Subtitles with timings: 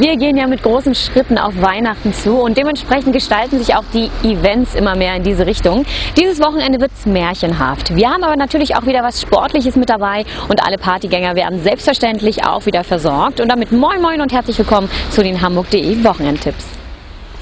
[0.00, 4.10] Wir gehen ja mit großen Schritten auf Weihnachten zu und dementsprechend gestalten sich auch die
[4.26, 5.84] Events immer mehr in diese Richtung.
[6.18, 7.94] Dieses Wochenende wird es märchenhaft.
[7.94, 12.46] Wir haben aber natürlich auch wieder was Sportliches mit dabei und alle Partygänger werden selbstverständlich
[12.46, 13.42] auch wieder versorgt.
[13.42, 16.64] Und damit moin moin und herzlich willkommen zu den Hamburg.de Wochenendtipps.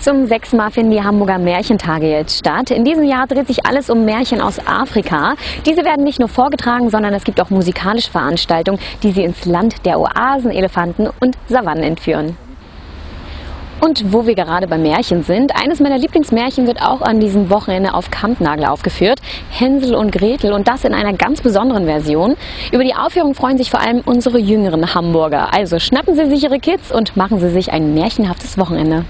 [0.00, 2.72] Zum sechsten Mal finden die Hamburger Märchentage jetzt statt.
[2.72, 5.36] In diesem Jahr dreht sich alles um Märchen aus Afrika.
[5.64, 9.86] Diese werden nicht nur vorgetragen, sondern es gibt auch musikalische Veranstaltungen, die sie ins Land
[9.86, 12.36] der Oasen, Elefanten und Savannen entführen.
[13.80, 17.94] Und wo wir gerade bei Märchen sind, eines meiner Lieblingsmärchen wird auch an diesem Wochenende
[17.94, 19.20] auf Kampnagel aufgeführt.
[19.50, 22.36] Hänsel und Gretel und das in einer ganz besonderen Version.
[22.72, 25.54] Über die Aufführung freuen sich vor allem unsere jüngeren Hamburger.
[25.54, 29.04] Also schnappen Sie sich Ihre Kids und machen Sie sich ein märchenhaftes Wochenende.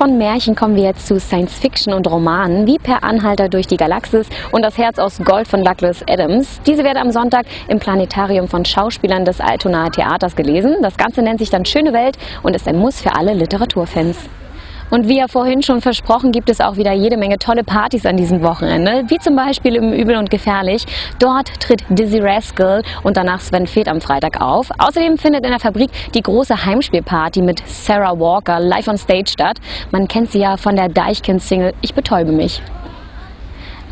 [0.00, 3.76] Von Märchen kommen wir jetzt zu Science Fiction und Romanen, wie Per Anhalter durch die
[3.76, 6.62] Galaxis und Das Herz aus Gold von Douglas Adams.
[6.66, 10.76] Diese werden am Sonntag im Planetarium von Schauspielern des Altonaer Theaters gelesen.
[10.80, 14.16] Das Ganze nennt sich dann Schöne Welt und ist ein Muss für alle Literaturfans.
[14.90, 18.16] Und wie ja vorhin schon versprochen, gibt es auch wieder jede Menge tolle Partys an
[18.16, 20.84] diesem Wochenende, wie zum Beispiel im Übel und Gefährlich.
[21.18, 24.70] Dort tritt Dizzy Rascal und danach Sven Feth am Freitag auf.
[24.78, 29.58] Außerdem findet in der Fabrik die große Heimspielparty mit Sarah Walker live on stage statt.
[29.92, 32.60] Man kennt sie ja von der Deichkind-Single Ich betäube mich.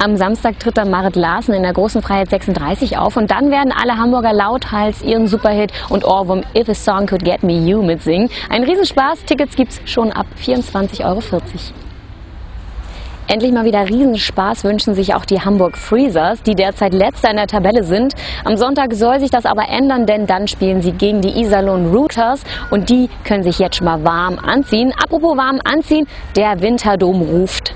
[0.00, 3.72] Am Samstag tritt dann Marit Larsen in der Großen Freiheit 36 auf und dann werden
[3.72, 8.30] alle Hamburger lauthals ihren Superhit und Ohrwurm If a Song Could Get Me You mitsingen.
[8.48, 11.20] Ein Riesenspaß, Tickets gibt's schon ab 24,40 Euro.
[13.26, 17.48] Endlich mal wieder Riesenspaß wünschen sich auch die Hamburg Freezers, die derzeit letzter in der
[17.48, 18.14] Tabelle sind.
[18.44, 22.44] Am Sonntag soll sich das aber ändern, denn dann spielen sie gegen die Iserlohn Rooters
[22.70, 24.94] und die können sich jetzt schon mal warm anziehen.
[25.02, 27.74] Apropos warm anziehen, der Winterdom ruft.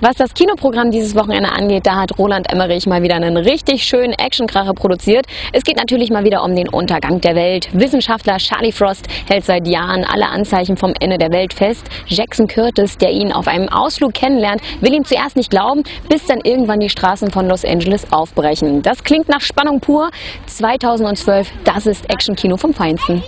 [0.00, 4.12] Was das Kinoprogramm dieses Wochenende angeht, da hat Roland Emmerich mal wieder einen richtig schönen
[4.12, 5.26] Actionkracher produziert.
[5.52, 7.68] Es geht natürlich mal wieder um den Untergang der Welt.
[7.72, 11.86] Wissenschaftler Charlie Frost hält seit Jahren alle Anzeichen vom Ende der Welt fest.
[12.06, 16.40] Jackson Curtis, der ihn auf einem Ausflug kennenlernt, will ihm zuerst nicht glauben, bis dann
[16.42, 18.82] irgendwann die Straßen von Los Angeles aufbrechen.
[18.82, 20.10] Das klingt nach Spannung pur.
[20.46, 23.22] 2012, das ist Actionkino vom Feinsten.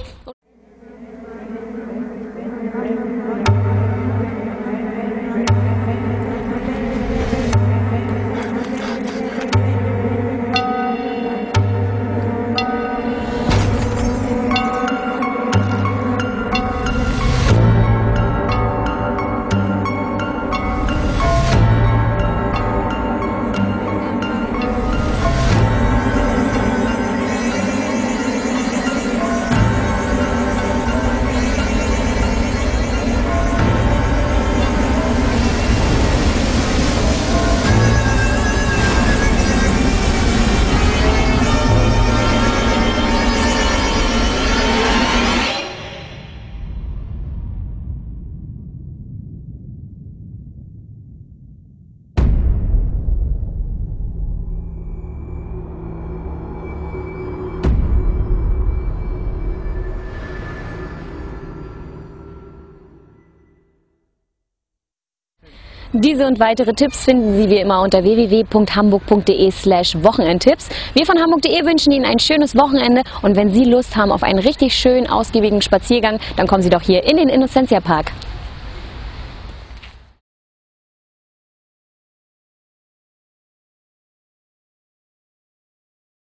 [65.92, 70.68] Diese und weitere Tipps finden Sie wie immer unter www.hamburg.de slash Wochenendtipps.
[70.94, 74.40] Wir von Hamburg.de wünschen Ihnen ein schönes Wochenende und wenn Sie Lust haben auf einen
[74.40, 78.12] richtig schönen, ausgiebigen Spaziergang, dann kommen Sie doch hier in den Innocentia Park.